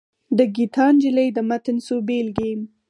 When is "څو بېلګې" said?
1.85-2.51